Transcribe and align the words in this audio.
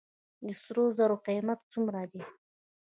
د 0.45 0.47
سرو 0.61 0.83
زرو 0.97 1.17
قیمت 1.27 1.59
څومره 1.73 2.01
دی؟ 2.11 2.23